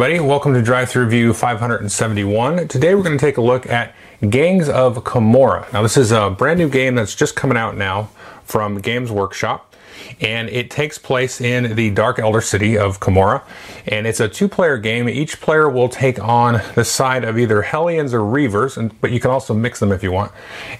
[0.00, 2.68] Everybody, welcome to Drive Thru Review 571.
[2.68, 3.94] Today we're going to take a look at
[4.30, 5.70] Gangs of Commorragh.
[5.74, 8.08] Now this is a brand new game that's just coming out now
[8.42, 9.69] from Games Workshop
[10.20, 13.42] and it takes place in the Dark Eldar city of Commorragh.
[13.86, 15.08] And it's a two-player game.
[15.08, 19.20] Each player will take on the side of either Hellions or Reavers, and, but you
[19.20, 20.32] can also mix them if you want.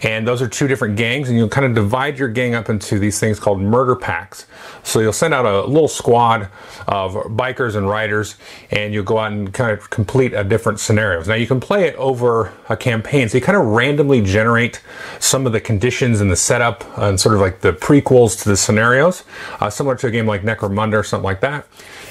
[0.03, 2.99] And those are two different gangs, and you'll kind of divide your gang up into
[2.99, 4.47] these things called murder packs.
[4.83, 6.49] So you'll send out a little squad
[6.87, 8.37] of bikers and riders,
[8.71, 11.29] and you'll go out and kind of complete a different scenarios.
[11.29, 14.83] Now you can play it over a campaign, so you kind of randomly generate
[15.19, 18.57] some of the conditions and the setup and sort of like the prequels to the
[18.57, 19.25] scenarios
[19.61, 21.67] uh, similar to a game like Necromunda or something like that.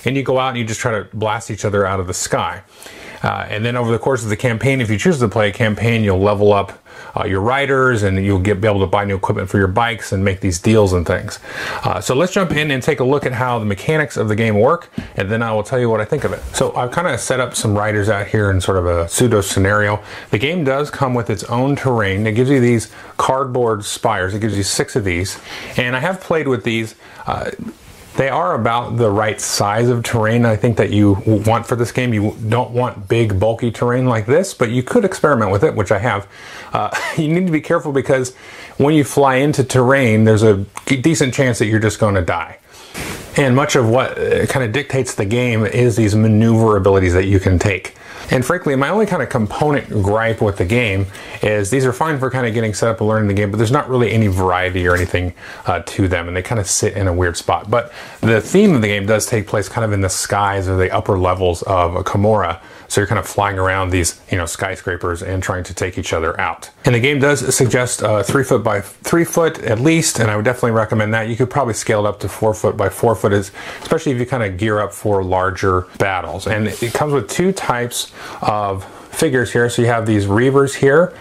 [0.06, 2.14] And you go out and you just try to blast each other out of the
[2.14, 2.64] sky.
[3.24, 5.52] Uh, and then over the course of the campaign, if you choose to play a
[5.52, 6.84] campaign, you'll level up
[7.18, 10.12] uh, your riders and you'll get be able to buy new equipment for your bikes
[10.12, 11.40] and make these deals and things.
[11.84, 14.36] Uh, so let's jump in and take a look at how the mechanics of the
[14.36, 16.42] game work, and then I will tell you what I think of it.
[16.54, 19.42] So I've kind of set up some riders out here in sort of a pseudo
[19.42, 20.02] scenario.
[20.32, 22.28] The game does come with its own terrain.
[22.28, 24.34] It gives you these cardboard spires.
[24.34, 25.40] It gives you six of these,
[25.78, 26.96] and I have played with these.
[27.26, 27.52] Uh,
[28.20, 31.94] they are about the right size of terrain I think that you want for this
[31.94, 32.14] game.
[32.14, 35.90] You don't want big bulky terrain like this, but you could experiment with it, which
[35.90, 36.28] I have.
[36.74, 38.36] Uh, you need to be careful because
[38.76, 42.60] when you fly into terrain, there's a decent chance that you're just going to die.
[43.40, 47.26] And much of what uh, kind of dictates the game is these maneuver abilities that
[47.26, 47.96] you can take.
[48.32, 51.08] And frankly, my only kind of component gripe with the game
[51.42, 53.58] is these are fine for kind of getting set up and learning the game, but
[53.58, 55.34] there's not really any variety or anything
[55.66, 57.72] uh, to them, and they kind of sit in a weird spot.
[57.72, 60.76] But the theme of the game does take place kind of in the skies or
[60.76, 65.22] the upper levels of Commorragh, so you're kind of flying around these, you know, skyscrapers
[65.22, 66.72] and trying to take each other out.
[66.86, 70.36] And the game does suggest uh, three foot by three foot at least, and I
[70.36, 71.30] would definitely recommend that.
[71.30, 74.26] You could probably scale it up to four foot by four foot, especially if you
[74.26, 76.48] kind of gear up for larger battles.
[76.48, 78.12] And it comes with two types
[78.42, 78.84] of
[79.14, 79.70] figures here.
[79.70, 81.14] So you have these Reavers here.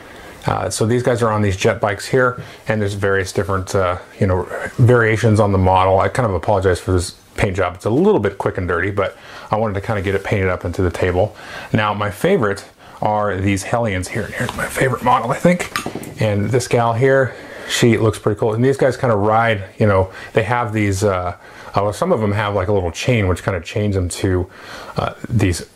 [0.47, 3.99] Uh, so these guys are on these jet bikes here, and there's various different, uh,
[4.19, 4.45] you know,
[4.79, 6.01] variations on the model.
[6.01, 7.75] I kind of apologize for this paint job.
[7.75, 9.17] It's a little bit quick and dirty, but
[9.51, 11.35] I wanted to kind of get it painted up into the table.
[11.73, 12.67] Now, my favorite
[13.01, 14.27] are these Hellions here.
[14.27, 15.73] Here's my favorite model, I think.
[16.21, 17.35] And this gal here,
[17.69, 18.55] she looks pretty cool.
[18.55, 21.37] And these guys kind of ride, you know, they have these, uh,
[21.75, 24.51] uh, some of them have like a little chain which kind of chains them to
[24.97, 25.69] uh, these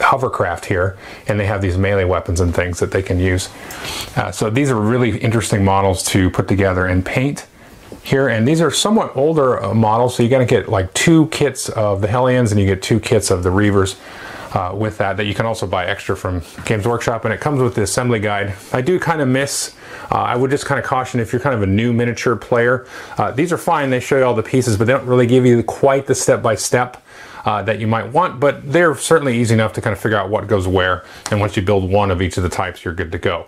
[0.00, 3.48] hovercraft here, and they have these melee weapons and things that they can use.
[4.16, 7.46] Uh, so these are really interesting models to put together and paint
[8.02, 11.26] here, and these are somewhat older uh, models, so you're going to get like two
[11.28, 13.98] kits of the Hellions and you get two kits of the Reavers.
[14.54, 17.62] Uh, with that that you can also buy extra from Games Workshop and it comes
[17.62, 18.54] with the assembly guide.
[18.70, 19.74] I do kind of miss,
[20.10, 22.86] uh, I would just kind of caution if you're kind of a new miniature player,
[23.16, 25.46] uh, these are fine, they show you all the pieces, but they don't really give
[25.46, 27.02] you quite the step-by-step
[27.46, 30.28] uh, that you might want, but they're certainly easy enough to kind of figure out
[30.28, 31.02] what goes where.
[31.30, 33.46] And once you build one of each of the types, you're good to go.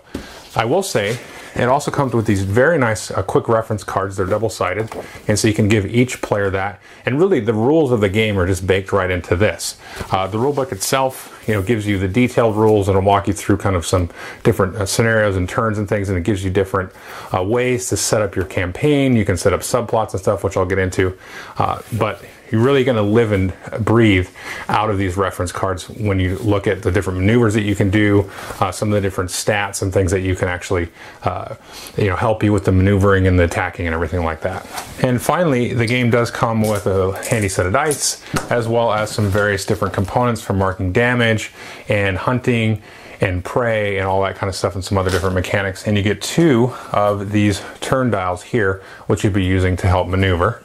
[0.56, 1.18] I will say
[1.54, 4.16] it also comes with these very nice uh, quick reference cards.
[4.16, 4.94] They're double-sided,
[5.28, 6.80] and so you can give each player that.
[7.06, 9.78] And really, the rules of the game are just baked right into this.
[10.10, 13.32] Uh, the rulebook itself, you know, gives you the detailed rules and it'll walk you
[13.32, 14.10] through kind of some
[14.42, 16.90] different uh, scenarios and turns and things, and it gives you different
[17.34, 19.16] uh, ways to set up your campaign.
[19.16, 21.16] You can set up subplots and stuff, which I'll get into.
[21.58, 23.52] Uh, but you're really going to live and
[23.84, 24.28] breathe
[24.68, 27.90] out of these reference cards when you look at the different maneuvers that you can
[27.90, 30.88] do, uh, some of the different stats and things that you can actually,
[31.22, 31.54] uh,
[31.96, 34.66] you know, help you with the maneuvering and the attacking and everything like that.
[35.02, 39.10] And finally, the game does come with a handy set of dice, as well as
[39.10, 41.52] some various different components for marking damage
[41.88, 42.82] and hunting
[43.20, 45.86] and prey and all that kind of stuff and some other different mechanics.
[45.86, 50.08] And you get two of these turn dials here, which you'd be using to help
[50.08, 50.62] maneuver.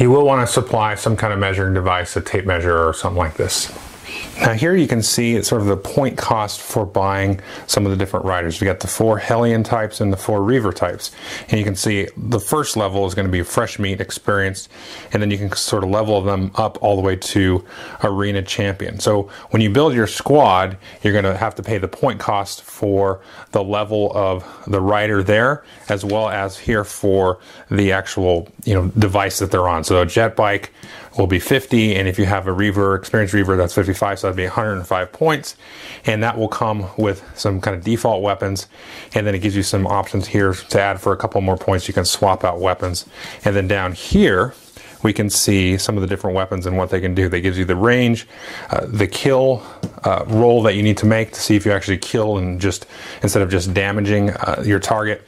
[0.00, 3.18] You will want to supply some kind of measuring device, a tape measure or something
[3.18, 3.72] like this.
[4.40, 7.90] Now here you can see it's sort of the point cost for buying some of
[7.90, 8.60] the different riders.
[8.60, 11.12] We got the four Hellion types and the four Reaver types.
[11.48, 14.68] And you can see the first level is going to be fresh meat experienced,
[15.12, 17.64] and then you can sort of level them up all the way to
[18.02, 18.98] arena champion.
[18.98, 22.62] So when you build your squad, you're going to have to pay the point cost
[22.62, 23.20] for
[23.52, 27.38] the level of the rider there, as well as here for
[27.70, 29.84] the actual you know device that they're on.
[29.84, 30.72] So a jet bike
[31.18, 34.36] will be 50, and if you have a Reaver, experienced Reaver, that's 55, so that'd
[34.36, 35.56] be 105 points,
[36.04, 38.66] and that will come with some kind of default weapons,
[39.14, 41.86] and then it gives you some options here to add for a couple more points.
[41.88, 43.06] You can swap out weapons,
[43.44, 44.54] and then down here,
[45.04, 47.28] we can see some of the different weapons and what they can do.
[47.28, 48.26] That gives you the range,
[48.70, 49.62] uh, the kill
[50.02, 52.86] uh, roll that you need to make to see if you actually kill and just
[53.22, 55.22] instead of just damaging uh, your target.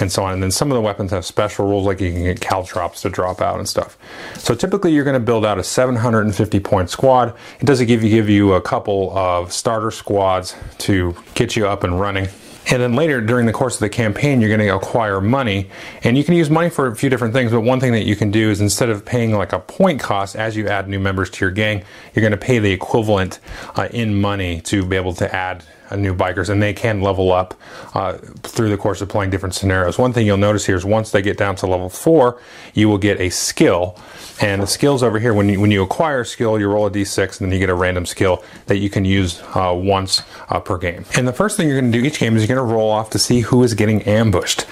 [0.00, 0.34] And so on.
[0.34, 3.10] And then some of the weapons have special rules, like you can get caltrops to
[3.10, 3.98] drop out and stuff.
[4.36, 7.34] So typically, you're going to build out a 750 point squad.
[7.60, 11.84] It does give you give you a couple of starter squads to get you up
[11.84, 12.28] and running.
[12.70, 15.70] And then later during the course of the campaign, you're going to acquire money.
[16.02, 18.14] And you can use money for a few different things, but one thing that you
[18.14, 21.30] can do is instead of paying like a point cost as you add new members
[21.30, 21.82] to your gang,
[22.14, 23.38] you're going to pay the equivalent
[23.76, 25.64] uh, in money to be able to add
[25.96, 27.54] new bikers, and they can level up
[27.94, 29.98] uh, through the course of playing different scenarios.
[29.98, 32.40] One thing you'll notice here is once they get down to level four,
[32.74, 33.98] you will get a skill,
[34.40, 36.90] and the skills over here, when you, when you acquire a skill, you roll a
[36.90, 40.60] d6, and then you get a random skill that you can use uh, once uh,
[40.60, 41.04] per game.
[41.16, 42.90] And the first thing you're going to do each game is you're going to roll
[42.90, 44.66] off to see who is getting ambushed.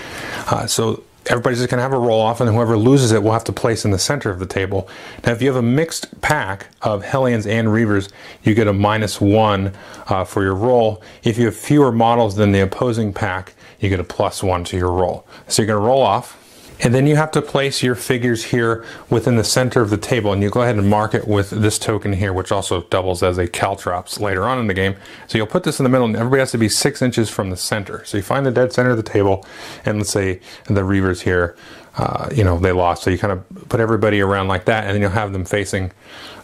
[0.49, 3.33] Uh, so everybody's just going to have a roll off, and whoever loses it will
[3.33, 4.89] have to place in the center of the table.
[5.25, 8.11] Now, if you have a mixed pack of Hellions and Reavers,
[8.43, 9.73] you get a minus one
[10.09, 11.03] uh, for your roll.
[11.25, 14.77] If you have fewer models than the opposing pack, you get a plus one to
[14.77, 15.27] your roll.
[15.49, 16.43] So you're going to roll off.
[16.81, 20.33] And then you have to place your figures here within the center of the table,
[20.33, 23.39] and you go ahead and mark it with this token here, which also doubles as
[23.39, 24.95] a caltrops later on in the game.
[25.27, 27.51] So you'll put this in the middle, and everybody has to be six inches from
[27.51, 28.05] the center.
[28.05, 29.47] So you find the dead center of the table,
[29.85, 31.57] and let's say the Reavers here,
[31.97, 33.05] uh, you know, they lost.
[33.05, 35.93] So you kind of put everybody around like that, and then you'll have them facing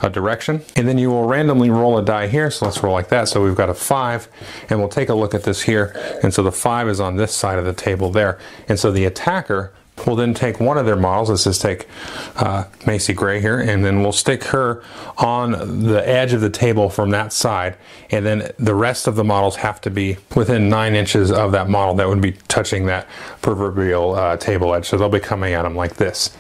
[0.01, 0.63] a direction.
[0.77, 2.51] And then you will randomly roll a die here.
[2.51, 3.29] So let's roll like that.
[3.29, 4.29] So we've got a five,
[4.71, 5.95] and we'll take a look at this here.
[6.23, 8.39] And so the five is on this side of the table there.
[8.67, 9.75] And so the attacker
[10.07, 11.87] We'll then take one of their models, let's just take
[12.37, 14.83] uh, Macy Gray here, and then we'll stick her
[15.19, 17.77] on the edge of the table from that side,
[18.11, 21.69] and then the rest of the models have to be within nine inches of that
[21.69, 23.07] model that would be touching that
[23.43, 24.87] proverbial uh, table edge.
[24.87, 26.37] So they'll be coming at them like this.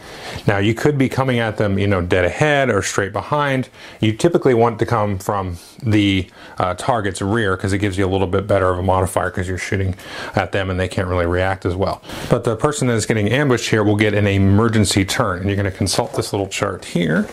[0.46, 3.68] Now you could be coming at them, you know, dead ahead or straight behind.
[4.00, 8.10] You typically want to come from the uh, target's rear because it gives you a
[8.10, 9.94] little bit better of a modifier because you're shooting
[10.34, 12.02] at them and they can't really react as well.
[12.30, 15.40] But the person that is getting ambushed here will get an emergency turn.
[15.40, 17.28] And you're going to consult this little chart here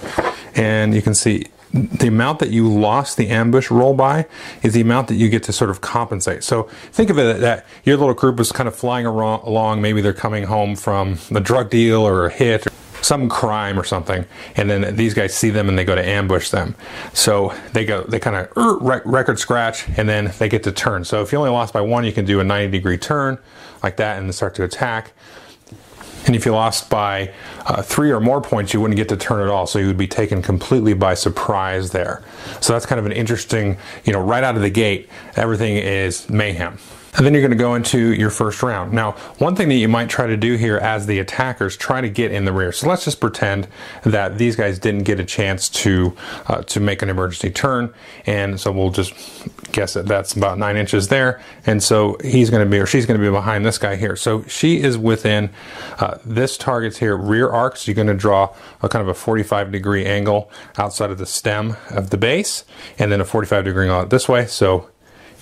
[0.56, 4.26] and you can see the amount that you lost the ambush roll by
[4.64, 6.44] is the amount that you get to sort of compensate.
[6.44, 9.82] So think of it that your little group is kind of flying along.
[9.82, 13.84] Maybe they're coming home from a drug deal or a hit or some crime or
[13.84, 14.26] something,
[14.58, 16.76] and then these guys see them and they go to ambush them.
[17.14, 21.06] So they go, they kind of er, record scratch, and then they get to turn.
[21.06, 23.38] So if you only lost by one, you can do a 90 degree turn
[23.82, 25.14] like that and start to attack.
[26.30, 27.34] And if you lost by
[27.70, 29.68] uh, three or more points, you wouldn't get to turn at all.
[29.68, 32.24] So you would be taken completely by surprise there.
[32.62, 36.30] So that's kind of an interesting, you know, right out of the gate, everything is
[36.30, 36.80] mayhem.
[37.16, 38.94] And then you're going to go into your first round.
[38.94, 42.10] Now, one thing that you might try to do here as the attackers, try to
[42.10, 42.72] get in the rear.
[42.72, 43.68] So let's just pretend
[44.04, 46.16] that these guys didn't get a chance to
[46.48, 47.94] uh, to make an emergency turn,
[48.26, 49.14] and so we'll just
[49.72, 51.42] guess that that's about nine inches there.
[51.66, 54.16] And so he's going to be or she's going to be behind this guy here.
[54.16, 55.50] So she is within
[55.98, 59.72] uh, this target's here rear So you're going to draw a kind of a 45
[59.72, 62.64] degree angle outside of the stem of the base,
[62.98, 64.46] and then a 45 degree angle this way.
[64.46, 64.90] So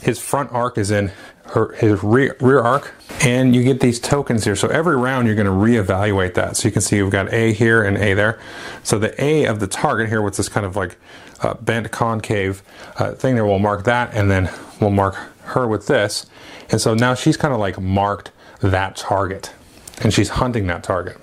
[0.02, 1.12] his front arc is in
[1.52, 4.56] her, his rear, rear arc and you get these tokens here.
[4.56, 6.58] So every round you're going to reevaluate that.
[6.58, 8.40] So you can see we've got A here and A there.
[8.84, 10.98] So the A of the target here with this kind of like
[11.42, 12.64] uh, bent concave
[12.98, 16.26] uh, thing there, we'll mark that and then we'll mark her with this.
[16.70, 19.54] And so now she's kind of like marked that target
[20.02, 21.18] and she's hunting that target.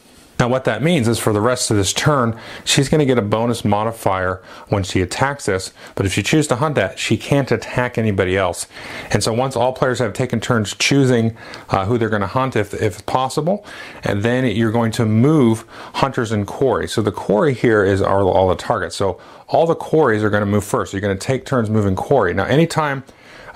[0.44, 3.16] Now what that means is for the rest of this turn, she's going to get
[3.16, 7.16] a bonus modifier when she attacks this, but if she chooses to hunt that, she
[7.16, 8.66] can't attack anybody else.
[9.10, 11.34] And so once all players have taken turns choosing
[11.70, 13.64] uh, who they're going to hunt if, if possible,
[14.02, 16.88] and then you're going to move hunters and quarry.
[16.88, 18.96] So the quarry here is all, all the targets.
[18.96, 20.92] So all the quarries are going to move first.
[20.92, 22.34] you're going to take turns moving quarry.
[22.34, 23.02] Now anytime,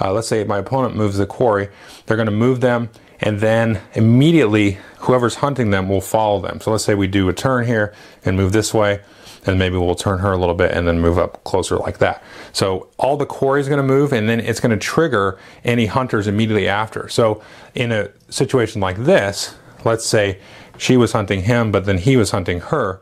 [0.00, 1.68] uh, let's say my opponent moves the quarry,
[2.06, 2.88] they're going to move them
[3.20, 6.60] and then immediately whoever's hunting them will follow them.
[6.60, 7.94] So let's say we do a turn here
[8.24, 9.00] and move this way,
[9.46, 12.22] and maybe we'll turn her a little bit and then move up closer like that.
[12.52, 15.86] So all the quarry is going to move, and then it's going to trigger any
[15.86, 17.08] hunters immediately after.
[17.08, 17.42] So
[17.74, 20.38] in a situation like this, let's say
[20.76, 23.00] she was hunting him, but then he was hunting her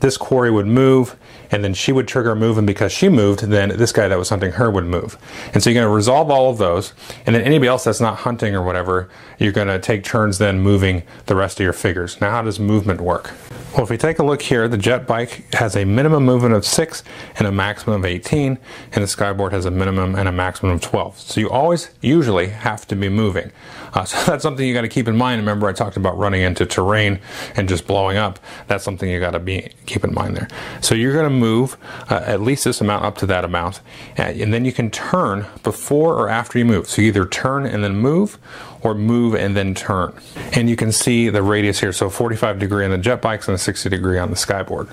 [0.00, 1.16] this quarry would move,
[1.50, 4.18] and then she would trigger a move, and because she moved, then this guy that
[4.18, 5.18] was hunting her would move.
[5.52, 6.92] And so you're going to resolve all of those,
[7.26, 10.60] and then anybody else that's not hunting or whatever, you're going to take turns then
[10.60, 12.20] moving the rest of your figures.
[12.20, 13.32] Now, how does movement work?
[13.72, 16.66] Well, if we take a look here, the jet bike has a minimum movement of
[16.66, 17.04] 6
[17.36, 18.58] and a maximum of 18,
[18.92, 21.18] and the skyboard has a minimum and a maximum of 12.
[21.18, 23.52] So you always, usually, have to be moving.
[23.92, 25.40] Uh, so that's something you got to keep in mind.
[25.40, 27.20] Remember, I talked about running into terrain
[27.56, 28.38] and just blowing up.
[28.66, 30.48] That's something you got to be keep in mind there.
[30.80, 31.76] So you're going to move
[32.08, 33.80] uh, at least this amount up to that amount,
[34.16, 36.88] and then you can turn before or after you move.
[36.88, 38.38] So you either turn and then move,
[38.82, 40.12] or move and then turn.
[40.52, 41.92] And you can see the radius here.
[41.92, 44.90] So 45 degree on the jet bikes and 60 degree on the skyboard.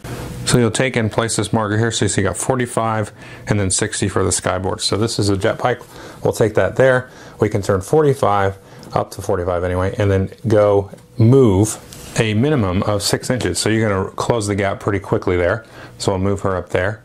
[0.47, 1.91] So you'll take and place this marker here.
[1.91, 3.11] So you see you got 45
[3.47, 4.81] and then 60 for the skyboard.
[4.81, 5.81] So this is a jet bike.
[6.23, 7.09] We'll take that there.
[7.39, 8.57] We can turn 45
[8.93, 11.79] up to 45 anyway, and then go move
[12.19, 13.59] a minimum of six inches.
[13.59, 15.65] So you're going to close the gap pretty quickly there.
[15.97, 17.03] So I'll move her up there.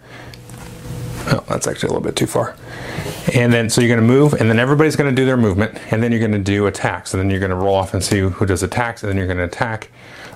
[1.27, 2.57] Oh, that's actually a little bit too far.
[3.35, 5.79] And then, so you're going to move, and then everybody's going to do their movement,
[5.93, 7.15] and then you're going to do attacks.
[7.15, 9.27] And then you're going to roll off and see who does attacks, and then you're
[9.27, 9.91] going to attack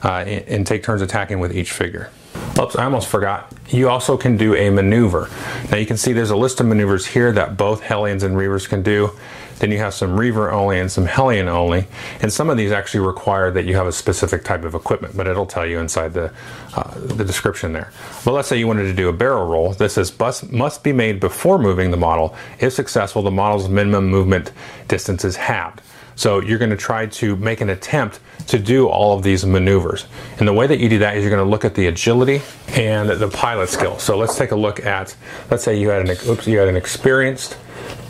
[0.04, 2.10] uh, and, and take turns attacking with each figure.
[2.58, 3.52] Oops, I almost forgot.
[3.68, 5.28] You also can do a maneuver.
[5.70, 8.68] Now you can see there's a list of maneuvers here that both Hellions and Reavers
[8.68, 9.10] can do.
[9.58, 11.86] Then you have some Reaver only and some Hellion only.
[12.20, 15.26] And some of these actually require that you have a specific type of equipment, but
[15.26, 16.32] it'll tell you inside the,
[16.74, 17.90] uh, the description there.
[18.24, 19.72] But let's say you wanted to do a barrel roll.
[19.72, 20.12] This says
[20.50, 22.34] must be made before moving the model.
[22.60, 24.52] If successful, the model's minimum movement
[24.88, 25.80] distance is halved.
[26.16, 30.06] So you're going to try to make an attempt to do all of these maneuvers.
[30.38, 32.40] And the way that you do that is you're going to look at the agility
[32.68, 33.98] and the pilot skill.
[33.98, 35.14] So let's take a look at,
[35.50, 37.58] let's say you had an, oops, you had an experienced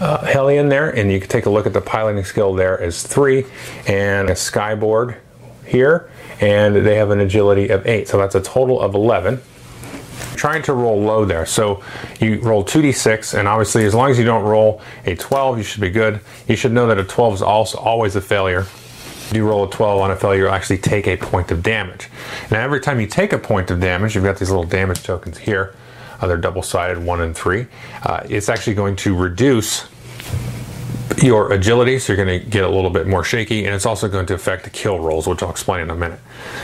[0.01, 3.03] uh, Hellion there, and you can take a look at the piloting skill there is
[3.03, 3.45] three,
[3.87, 5.17] and a skyboard
[5.65, 6.11] here,
[6.41, 8.09] and they have an agility of eight.
[8.09, 9.41] So that's a total of 11
[10.37, 11.47] trying to roll low there.
[11.47, 11.83] So
[12.21, 15.81] you roll 2d6, and obviously, as long as you don't roll a 12, you should
[15.81, 16.21] be good.
[16.49, 18.61] You should know that a 12 is also always a failure.
[18.61, 22.09] If you roll a 12 on a failure, you'll actually take a point of damage.
[22.51, 25.39] Now, every time you take a point of damage, you've got these little damage tokens
[25.39, 25.75] here.
[26.21, 27.67] Uh, they're double sided, one and three.
[28.03, 29.89] Uh, it's actually going to reduce
[31.23, 34.09] your agility, so you're going to get a little bit more shaky, and it's also
[34.09, 36.21] going to affect the kill rolls, which I'll explain in a minute.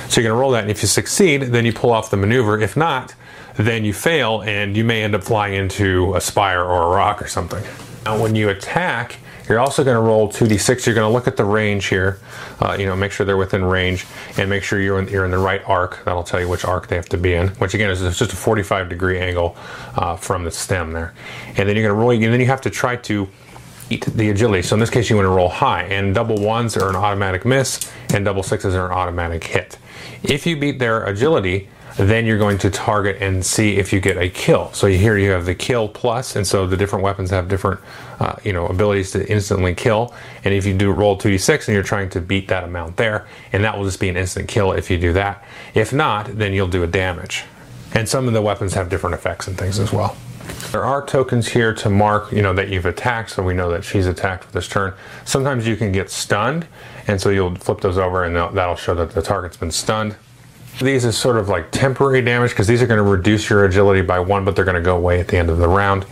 [0.08, 2.16] So you're going to roll that, and if you succeed, then you pull off the
[2.16, 2.60] maneuver.
[2.60, 3.14] If not,
[3.56, 7.20] then you fail, and you may end up flying into a spire or a rock
[7.20, 7.62] or something.
[8.04, 9.16] Now, when you attack,
[9.48, 10.86] you're also going to roll 2d6.
[10.86, 12.20] You're going to look at the range here,
[12.60, 14.06] uh, you know, make sure they're within range,
[14.38, 16.04] and make sure you're in, you're in the right arc.
[16.04, 18.36] That'll tell you which arc they have to be in, which again is just a
[18.36, 19.56] 45 degree angle
[19.96, 21.12] uh, from the stem there.
[21.48, 23.28] And then you're going to roll, and then you have to try to
[23.90, 24.62] eat the agility.
[24.62, 27.44] So in this case, you want to roll high, and double ones are an automatic
[27.44, 29.78] miss, and double sixes are an automatic hit.
[30.22, 34.16] If you beat their agility, then you're going to target and see if you get
[34.16, 34.72] a kill.
[34.72, 37.80] So here you have the kill plus, and so the different weapons have different,
[38.18, 40.14] uh, you know, abilities to instantly kill.
[40.44, 43.62] And if you do roll 2d6 and you're trying to beat that amount there, and
[43.64, 45.44] that will just be an instant kill if you do that.
[45.74, 47.44] If not, then you'll do a damage.
[47.94, 50.16] And some of the weapons have different effects and things as well.
[50.72, 53.84] There are tokens here to mark, you know, that you've attacked, so we know that
[53.84, 54.94] she's attacked for this turn.
[55.24, 56.66] Sometimes you can get stunned,
[57.06, 60.16] and so you'll flip those over, and that'll show that the target's been stunned.
[60.80, 64.00] These is sort of like temporary damage because these are going to reduce your agility
[64.00, 66.06] by one, but they're going to go away at the end of the round.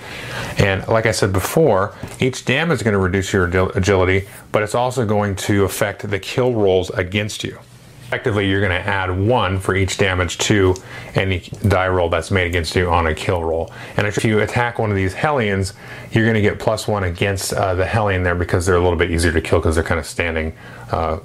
[0.58, 4.74] And like I said before, each damage is going to reduce your agility, but it's
[4.74, 7.58] also going to affect the kill rolls against you.
[8.06, 10.74] Effectively, you're going to add one for each damage to
[11.14, 11.38] any
[11.68, 13.72] die roll that's made against you on a kill roll.
[13.96, 15.74] And if you attack one of these Hellions,
[16.10, 18.98] you're going to get plus one against uh, the Hellion there because they're a little
[18.98, 20.52] bit easier to kill because they're kind of standing
[20.90, 21.18] uh,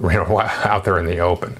[0.64, 1.56] out there in the open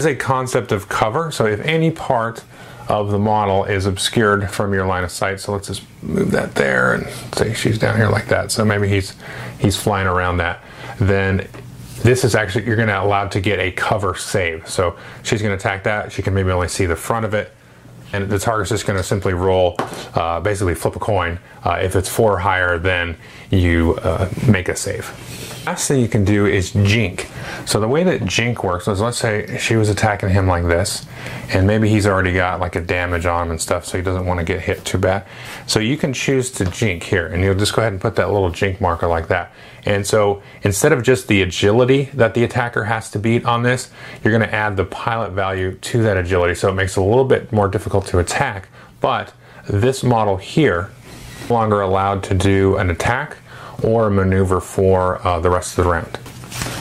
[0.00, 1.30] is a concept of cover.
[1.30, 2.44] So if any part
[2.88, 6.54] of the model is obscured from your line of sight, so let's just move that
[6.54, 8.50] there and say she's down here like that.
[8.50, 9.14] So maybe he's
[9.58, 10.62] he's flying around that.
[10.98, 11.46] Then
[12.02, 14.68] this is actually you're going to allow to get a cover save.
[14.68, 16.12] So she's going to attack that.
[16.12, 17.52] She can maybe only see the front of it.
[18.12, 19.76] And the target's just going to simply roll,
[20.14, 21.38] uh, basically flip a coin.
[21.62, 23.18] Uh, if it's four or higher, then
[23.50, 25.47] you uh, make a save.
[25.68, 27.28] Last thing you can do is jink.
[27.66, 31.04] So the way that jink works is let's say she was attacking him like this,
[31.50, 34.24] and maybe he's already got like a damage on him and stuff, so he doesn't
[34.24, 35.26] want to get hit too bad.
[35.66, 38.30] So you can choose to jink here, and you'll just go ahead and put that
[38.30, 39.52] little jink marker like that.
[39.84, 43.90] And so instead of just the agility that the attacker has to beat on this,
[44.24, 47.04] you're going to add the pilot value to that agility, so it makes it a
[47.04, 48.70] little bit more difficult to attack.
[49.02, 49.34] But
[49.68, 50.90] this model here,
[51.50, 53.36] longer allowed to do an attack
[53.82, 56.18] or maneuver for uh, the rest of the round.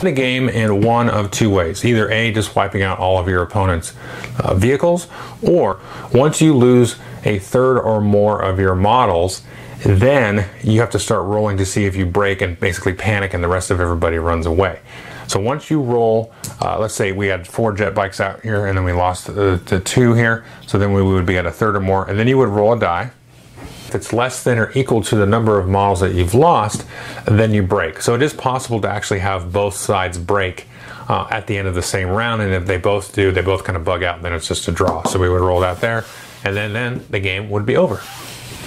[0.01, 3.41] The game in one of two ways either A, just wiping out all of your
[3.41, 3.93] opponent's
[4.39, 5.07] uh, vehicles,
[5.41, 5.79] or
[6.13, 9.43] once you lose a third or more of your models,
[9.83, 13.43] then you have to start rolling to see if you break and basically panic and
[13.43, 14.79] the rest of everybody runs away.
[15.27, 18.77] So once you roll, uh, let's say we had four jet bikes out here and
[18.77, 21.75] then we lost the, the two here, so then we would be at a third
[21.75, 23.11] or more, and then you would roll a die.
[23.87, 26.85] If it's less than or equal to the number of models that you've lost,
[27.25, 28.01] then you break.
[28.01, 30.67] So it is possible to actually have both sides break
[31.07, 33.63] uh, at the end of the same round, and if they both do, they both
[33.63, 35.03] kind of bug out, and then it's just a draw.
[35.03, 36.03] So we would roll that there,
[36.43, 38.01] and then, then the game would be over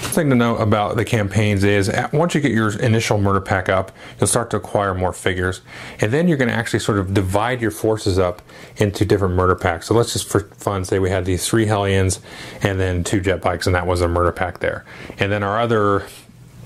[0.01, 3.69] thing to know about the campaigns is uh, once you get your initial murder pack
[3.69, 5.61] up, you'll start to acquire more figures,
[6.01, 8.43] and then you're going to actually sort of divide your forces up
[8.77, 9.87] into different murder packs.
[9.87, 12.21] So let's just for fun say we had these three Hellions
[12.63, 14.85] and then two jet bikes, and that was a murder pack there.
[15.19, 16.07] And then our other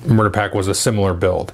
[0.07, 1.53] murder pack was a similar build.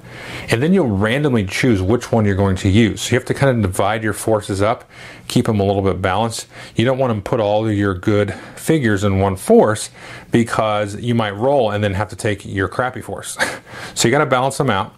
[0.49, 3.01] And then you'll randomly choose which one you're going to use.
[3.01, 4.89] So you have to kind of divide your forces up,
[5.31, 6.45] keep them a little bit balanced.
[6.75, 9.89] You don't want to put all of your good figures in one force
[10.29, 13.37] because you might roll and then have to take your crappy force.
[13.95, 14.93] so you got to balance them out.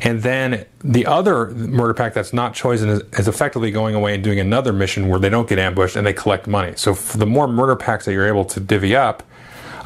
[0.00, 4.24] And then the other murder pack that's not chosen is, is, effectively going away and
[4.24, 6.72] doing another mission where they don't get ambushed and they collect money.
[6.76, 9.22] So the more murder packs that you're able to divvy up,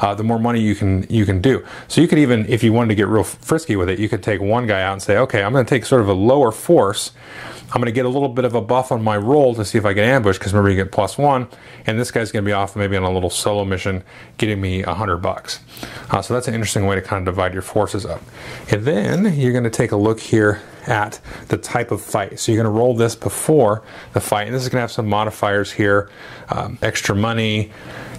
[0.01, 1.65] uh, the more money you can you can do.
[1.87, 4.23] So you could even, if you wanted to get real frisky with it, you could
[4.23, 6.51] take one guy out and say, okay, I'm going to take sort of a lower
[6.51, 7.11] force.
[7.69, 9.77] I'm going to get a little bit of a buff on my roll to see
[9.77, 11.47] if I get ambushed because remember you get plus one,
[11.85, 14.03] and this guy's going to be off maybe on a little solo mission,
[14.37, 15.59] getting me a hundred bucks.
[16.09, 18.21] Uh, so that's an interesting way to kind of divide your forces up.
[18.71, 21.19] And then you're going to take a look here at
[21.49, 22.39] the type of fight.
[22.39, 23.83] So you're going to roll this before
[24.13, 26.09] the fight, and this is going to have some modifiers here,
[26.47, 27.71] um, extra money.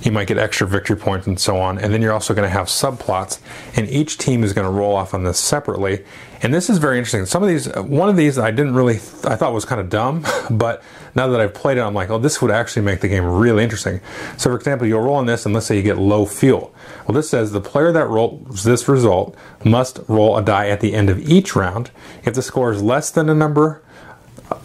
[0.03, 1.79] You might get extra victory points and so on.
[1.79, 3.41] And then you're also going to have subplots,
[3.75, 6.05] and each team is going to roll off on this separately.
[6.41, 7.27] And this is very interesting.
[7.27, 10.25] Some of these, one of these, I didn't really, I thought was kind of dumb,
[10.51, 10.83] but
[11.15, 13.65] now that I've played it, I'm like, oh, this would actually make the game really
[13.65, 14.01] interesting.
[14.37, 16.73] So, for example, you'll roll on this, and let's say you get low fuel.
[17.07, 20.95] Well, this says the player that rolls this result must roll a die at the
[20.95, 21.91] end of each round.
[22.25, 23.83] If the score is less than a number,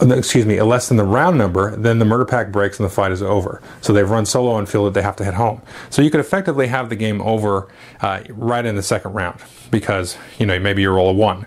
[0.01, 3.11] excuse me, less than the round number, then the murder pack breaks and the fight
[3.11, 3.61] is over.
[3.81, 5.61] So they've run solo and feel that they have to head home.
[5.89, 7.67] So you could effectively have the game over
[8.01, 9.39] uh, right in the second round
[9.71, 11.45] because you know maybe you roll a one,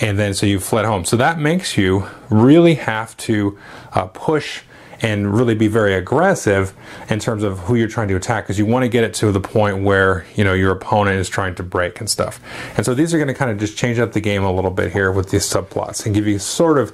[0.00, 1.04] and then so you fled home.
[1.04, 3.58] So that makes you really have to
[3.92, 4.62] uh, push
[5.02, 6.74] and really be very aggressive
[7.08, 9.32] in terms of who you're trying to attack because you want to get it to
[9.32, 12.40] the point where you know your opponent is trying to break and stuff.
[12.76, 14.70] And so these are going to kind of just change up the game a little
[14.70, 16.92] bit here with these subplots and give you sort of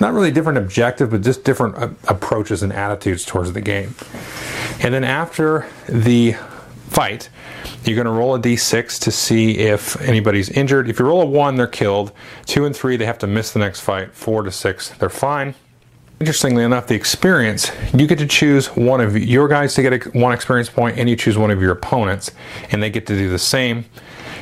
[0.00, 3.94] not really different objective, but just different uh, approaches and attitudes towards the game.
[4.80, 6.36] And then after the
[6.88, 7.28] fight,
[7.84, 10.88] you're going to roll a d6 to see if anybody's injured.
[10.88, 12.12] If you roll a 1, they're killed.
[12.46, 14.14] 2 and 3, they have to miss the next fight.
[14.14, 15.54] 4 to 6, they're fine.
[16.22, 20.32] Interestingly enough, the experience, you get to choose one of your guys to get one
[20.32, 22.30] experience point, and you choose one of your opponents,
[22.70, 23.86] and they get to do the same.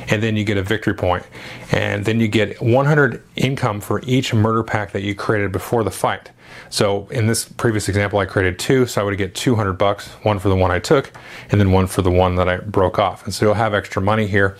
[0.07, 1.25] And then you get a victory point.
[1.71, 5.89] And then you get 100 income for each murder pack that you created before the
[5.89, 6.29] fight.
[6.69, 10.37] So in this previous example, I created two, so I would get 200 bucks, one
[10.37, 11.11] for the one I took,
[11.49, 13.25] and then one for the one that I broke off.
[13.25, 14.55] And so you'll have extra money here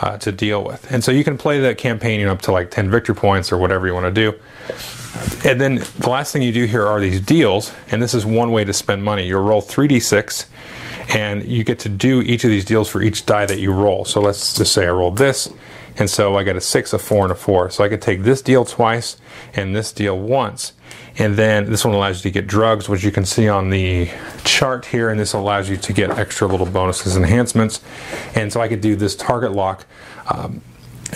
[0.00, 0.90] uh, to deal with.
[0.90, 3.52] And so you can play that campaign you know, up to like 10 victory points
[3.52, 4.36] or whatever you want to do.
[5.44, 8.50] And then the last thing you do here are these deals, and this is one
[8.50, 9.26] way to spend money.
[9.26, 10.46] You'll roll 3d6,
[11.14, 14.04] and you get to do each of these deals for each die that you roll.
[14.04, 15.52] So let's just say I rolled this,
[15.96, 17.70] and so I got a 6, a 4, and a 4.
[17.70, 19.16] So I could take this deal twice
[19.54, 20.72] and this deal once.
[21.16, 24.10] And then this one allows you to get drugs, which you can see on the
[24.44, 27.80] chart here, and this allows you to get extra little bonuses, enhancements.
[28.34, 29.86] And so I could do this target lock
[30.28, 30.60] um,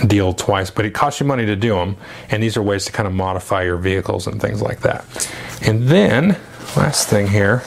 [0.07, 1.97] deal twice, but it costs you money to do them.
[2.31, 5.05] And these are ways to kind of modify your vehicles and things like that.
[5.63, 6.39] And then,
[6.77, 7.63] last thing here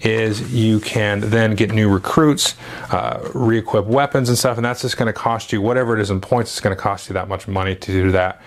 [0.00, 2.54] is you can then get new recruits,
[2.90, 6.10] uh, re-equip weapons and stuff, and that's just going to cost you whatever it is
[6.10, 6.52] in points.
[6.52, 8.40] It's going to cost you that much money to do that,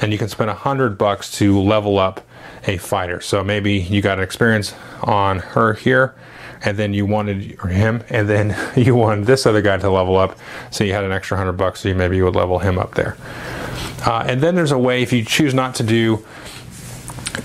[0.00, 2.22] and you can spend a hundred bucks to level up
[2.66, 3.20] a fighter.
[3.20, 6.14] So maybe you got an experience on her here,
[6.64, 10.38] and then you wanted him, and then you wanted this other guy to level up,
[10.70, 12.94] so you had an extra hundred bucks, so you maybe you would level him up
[12.94, 13.16] there.
[14.06, 16.24] Uh, and then there's a way if you choose not to do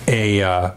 [0.08, 0.72] a uh,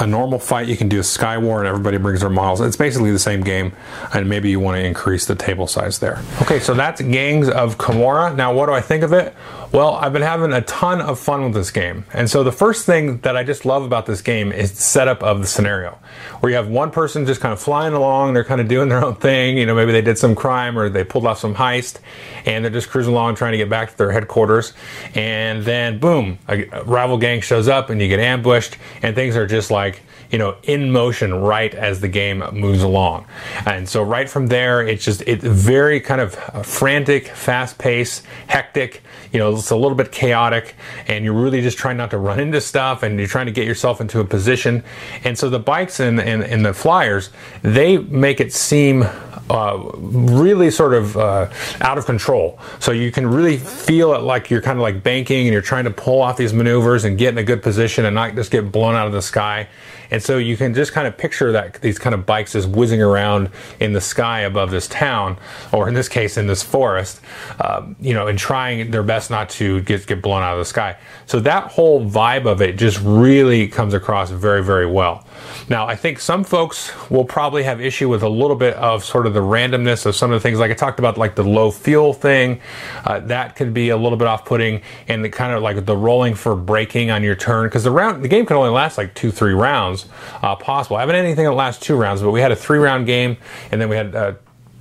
[0.00, 2.60] a normal fight, you can do a Sky War and everybody brings their models.
[2.60, 3.72] It's basically the same game,
[4.12, 6.22] and maybe you want to increase the table size there.
[6.42, 8.36] Okay, so that's Gangs of Commorragh.
[8.36, 9.34] Now, what do I think of it?
[9.72, 12.04] Well, I've been having a ton of fun with this game.
[12.12, 15.22] And so the first thing that I just love about this game is the setup
[15.22, 15.98] of the scenario,
[16.40, 19.04] where you have one person just kind of flying along, they're kind of doing their
[19.04, 19.58] own thing.
[19.58, 21.98] You know, maybe they did some crime or they pulled off some heist,
[22.46, 24.74] and they're just cruising along trying to get back to their headquarters.
[25.14, 29.46] And then, boom, a rival gang shows up and you get ambushed, and things are
[29.46, 30.02] just like
[30.34, 33.24] you know in motion right as the game moves along
[33.66, 36.34] and so right from there it's just it's very kind of
[36.66, 39.00] frantic fast paced hectic
[39.32, 40.74] you know it's a little bit chaotic
[41.06, 43.64] and you're really just trying not to run into stuff and you're trying to get
[43.64, 44.82] yourself into a position
[45.22, 47.30] and so the bikes and, and, and the flyers
[47.62, 49.04] they make it seem
[49.50, 51.50] uh, really sort of uh,
[51.82, 52.58] out of control.
[52.80, 55.84] So you can really feel it like you're kind of like banking and you're trying
[55.84, 58.72] to pull off these maneuvers and get in a good position and not just get
[58.72, 59.68] blown out of the sky.
[60.14, 63.02] And so you can just kind of picture that these kind of bikes just whizzing
[63.02, 63.50] around
[63.80, 65.36] in the sky above this town,
[65.72, 67.20] or in this case, in this forest,
[67.58, 70.64] uh, you know, and trying their best not to get, get blown out of the
[70.66, 70.96] sky.
[71.26, 75.23] So that whole vibe of it just really comes across very, very well.
[75.68, 79.26] Now, I think some folks will probably have issue with a little bit of sort
[79.26, 81.70] of the randomness of some of the things, like I talked about, like the low
[81.70, 82.60] fuel thing.
[83.04, 86.34] Uh, that could be a little bit off-putting, and the kind of like the rolling
[86.34, 89.30] for braking on your turn, because the round, the game can only last like two,
[89.30, 90.06] three rounds
[90.42, 90.96] uh, possible.
[90.96, 93.36] I haven't had anything that lasts two rounds, but we had a three-round game,
[93.70, 94.14] and then we had.
[94.14, 94.34] Uh,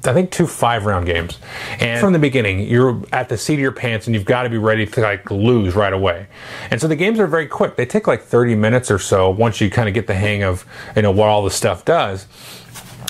[0.05, 1.39] I think two five round games.
[1.79, 4.49] And from the beginning, you're at the seat of your pants and you've got to
[4.49, 6.27] be ready to like lose right away.
[6.71, 7.75] And so the games are very quick.
[7.75, 10.65] They take like 30 minutes or so once you kind of get the hang of,
[10.95, 12.27] you know, what all the stuff does.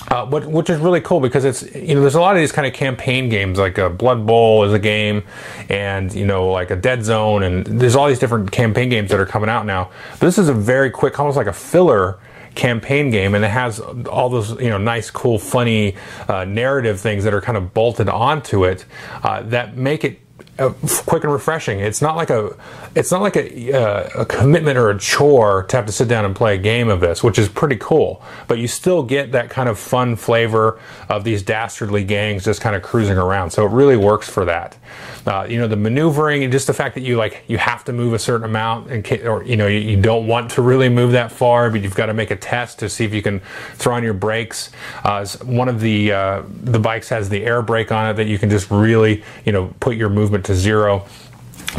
[0.10, 2.52] Uh, but, which is really cool because it's you know there's a lot of these
[2.52, 5.24] kind of campaign games like a Blood Bowl is a game,
[5.70, 9.20] and you know like a Dead Zone, and there's all these different campaign games that
[9.20, 9.90] are coming out now.
[10.12, 12.20] But this is a very quick, almost like a filler
[12.56, 15.96] campaign game, and it has all those you know nice, cool, funny
[16.28, 18.86] uh, narrative things that are kind of bolted onto it
[19.24, 20.20] uh, that make it
[20.60, 20.72] uh,
[21.06, 21.80] quick and refreshing.
[21.80, 22.56] It's not like a
[22.96, 26.26] it's not like a, uh, a commitment or a chore to have to sit down
[26.26, 28.22] and play a game of this, which is pretty cool.
[28.48, 32.76] But you still get that kind of fun flavor of these dastardly gangs just kind
[32.76, 33.50] of cruising around.
[33.50, 34.78] So it really works for that.
[35.26, 37.94] Uh, you know, the maneuvering and just the fact that you like you have to
[37.94, 41.14] move a certain amount, and or you know you, you, don't want to really move
[41.14, 43.40] that far, but you've got to make a test to see if you can
[43.76, 44.70] throw on your brakes.
[45.04, 48.38] Uh, one of the uh, the bikes has the air brake on it that you
[48.38, 51.06] can just really you know put your movement to zero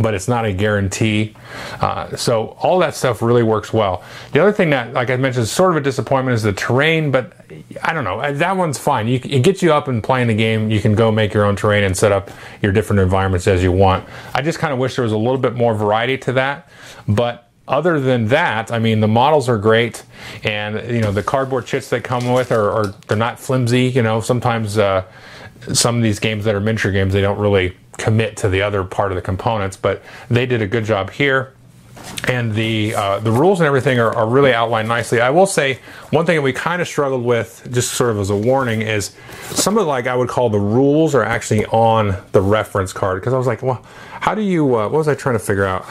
[0.01, 1.35] but it's not a guarantee.
[1.81, 4.03] Uh, so all that stuff really works well.
[4.33, 7.11] The other thing that, like I mentioned, is sort of a disappointment is the terrain,
[7.11, 7.33] but
[7.83, 8.33] I don't know.
[8.33, 9.07] That one's fine.
[9.07, 10.71] You, it gets you up and playing the game.
[10.71, 12.31] You can go make your own terrain and set up
[12.63, 14.09] your different environments as you want.
[14.35, 16.69] I just kind of wish there was a little bit more variety to that,
[17.07, 20.03] but other than that, I mean, the models are great,
[20.43, 23.85] and you know the cardboard chits they come with are, are they're not flimsy.
[23.85, 25.05] You know, sometimes uh,
[25.73, 28.85] some of these games that are miniature games they don't really commit to the other
[28.85, 31.55] part of the components, but they did a good job here.
[32.29, 35.23] And the uh, the rules and everything are, are, really outlined nicely.
[35.23, 35.79] I will say
[36.11, 39.17] one thing that we kind of struggled with, just sort of as a warning, is
[39.45, 43.33] some of like I would call the rules are actually on the reference card because
[43.33, 43.83] I was like, well,
[44.25, 44.65] how do you?
[44.65, 45.85] Uh, what was I trying to figure out?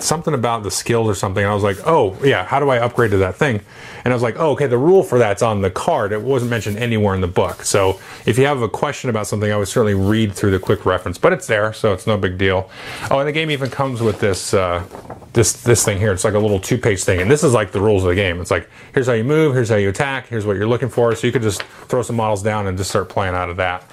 [0.00, 1.44] Something about the skills or something.
[1.44, 3.60] I was like, oh yeah, how do I upgrade to that thing?
[4.04, 6.12] And I was like, oh okay, the rule for that's on the card.
[6.12, 7.64] It wasn't mentioned anywhere in the book.
[7.64, 10.86] So if you have a question about something, I would certainly read through the quick
[10.86, 11.18] reference.
[11.18, 12.70] But it's there, so it's no big deal.
[13.10, 14.84] Oh, and the game even comes with this uh,
[15.32, 16.12] this this thing here.
[16.12, 18.14] It's like a little two page thing, and this is like the rules of the
[18.14, 18.40] game.
[18.40, 21.16] It's like here's how you move, here's how you attack, here's what you're looking for.
[21.16, 23.90] So you could just throw some models down and just start playing out of that.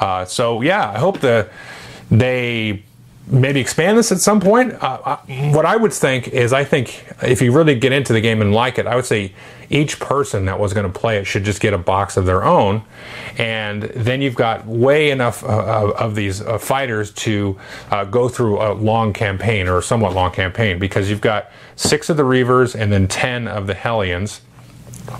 [0.00, 1.50] Uh, so yeah, I hope the
[2.10, 2.82] they
[3.30, 4.74] maybe expand this at some point.
[4.80, 5.16] Uh,
[5.52, 8.52] what I would think is, I think if you really get into the game and
[8.52, 9.32] like it, I would say
[9.70, 12.42] each person that was going to play it should just get a box of their
[12.42, 12.82] own,
[13.38, 17.58] and then you've got way enough uh, uh of these uh, fighters to
[17.90, 22.10] uh, go through a long campaign or a somewhat long campaign because you've got six
[22.10, 24.40] of the Reavers and then ten of the Hellions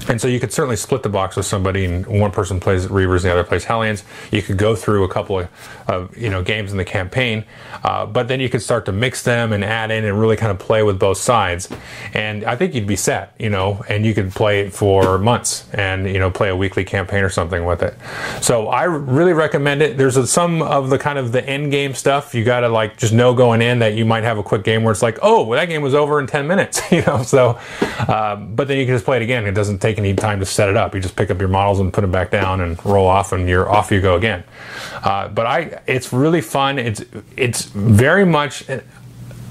[0.09, 3.17] and so you could certainly split the box with somebody, and one person plays Reavers,
[3.17, 4.05] and the other plays Hellions.
[4.31, 5.49] You could go through a couple of,
[5.89, 7.45] of you know games in the campaign,
[7.85, 10.51] uh, but then you could start to mix them and add in and really kind
[10.51, 11.69] of play with both sides.
[12.15, 15.69] And I think you'd be set, you know, and you could play it for months
[15.73, 17.95] and you know play a weekly campaign or something with it.
[18.41, 19.97] So I really recommend it.
[19.99, 22.97] There's a, some of the kind of the end game stuff you got to like
[22.97, 25.45] just know going in that you might have a quick game where it's like, oh,
[25.45, 27.23] well, that game was over in 10 minutes, you know.
[27.23, 29.47] So, uh, but then you can just play it again.
[29.47, 30.95] It doesn't take any time to set it up.
[30.95, 33.49] You just pick up your models and put them back down and roll off, and
[33.49, 34.45] you're off you go again.
[35.03, 36.79] Uh, but I, it's really fun.
[36.79, 37.03] It's
[37.37, 38.65] it's very much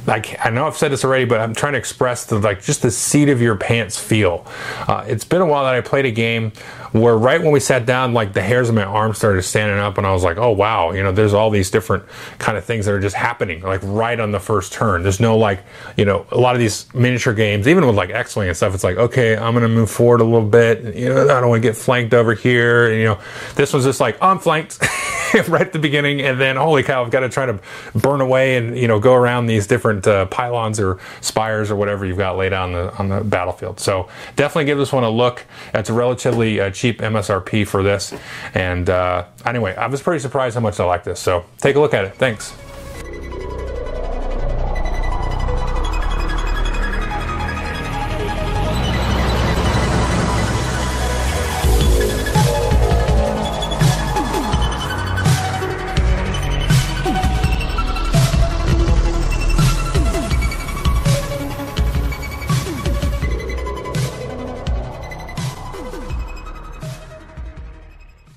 [0.10, 2.82] like I know I've said this already, but I'm trying to express the like just
[2.82, 4.46] the seat of your pants feel.
[4.88, 6.52] Uh, it's been a while that I played a game
[6.94, 10.00] where right when we sat down, like the hairs on my arm started standing up,
[10.00, 12.04] and I was like, oh wow, you know, there's all these different
[12.40, 15.04] kind of things that are just happening, like right on the first turn.
[15.04, 15.64] There's no like,
[15.96, 18.84] you know, a lot of these miniature games, even with like X-wing and stuff, it's
[18.84, 20.96] like, okay, I'm gonna move forward a little bit.
[20.96, 22.90] You know, I don't want to get flanked over here.
[22.90, 23.20] And, you know,
[23.54, 24.80] this was just like, I'm flanked.
[25.48, 27.60] right at the beginning, and then holy cow, I've got to try to
[27.96, 32.06] burn away and you know go around these different uh, pylons or spires or whatever
[32.06, 33.80] you've got laid out on the on the battlefield.
[33.80, 35.46] So definitely give this one a look.
[35.74, 38.14] It's a relatively uh, cheap MSRP for this,
[38.54, 41.20] and uh, anyway, I was pretty surprised how much I like this.
[41.20, 42.16] So take a look at it.
[42.16, 42.69] Thanks.